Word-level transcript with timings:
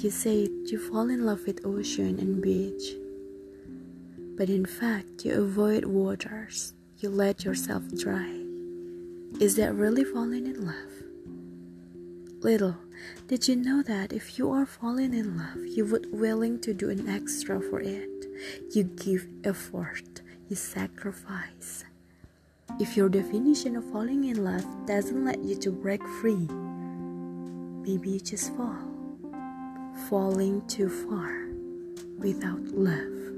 You 0.00 0.10
say 0.10 0.48
you 0.64 0.78
fall 0.78 1.10
in 1.10 1.24
love 1.26 1.46
with 1.46 1.64
ocean 1.64 2.18
and 2.18 2.42
beach, 2.42 2.94
but 4.36 4.48
in 4.48 4.64
fact 4.64 5.24
you 5.24 5.40
avoid 5.40 5.84
waters. 5.84 6.72
You 6.98 7.10
let 7.10 7.44
yourself 7.44 7.84
dry. 7.96 8.42
Is 9.38 9.56
that 9.56 9.74
really 9.74 10.02
falling 10.02 10.46
in 10.46 10.66
love? 10.66 10.92
Little, 12.42 12.76
did 13.28 13.46
you 13.46 13.54
know 13.54 13.82
that 13.82 14.12
if 14.12 14.38
you 14.38 14.50
are 14.50 14.66
falling 14.66 15.14
in 15.14 15.36
love, 15.36 15.64
you 15.64 15.84
would 15.86 16.12
willing 16.12 16.60
to 16.62 16.72
do 16.74 16.90
an 16.90 17.08
extra 17.08 17.60
for 17.60 17.80
it? 17.80 18.26
You 18.74 18.84
give 18.84 19.26
effort, 19.44 20.22
you 20.48 20.56
sacrifice. 20.56 21.84
If 22.80 22.96
your 22.96 23.08
definition 23.08 23.76
of 23.76 23.84
falling 23.92 24.24
in 24.24 24.42
love 24.42 24.64
doesn't 24.86 25.24
let 25.24 25.44
you 25.44 25.54
to 25.56 25.70
break 25.70 26.02
free, 26.20 26.48
maybe 27.86 28.10
you 28.10 28.20
just 28.20 28.54
fall. 28.56 28.78
Falling 30.12 30.60
too 30.68 30.90
far 30.90 31.48
without 32.18 32.60
love. 32.74 33.31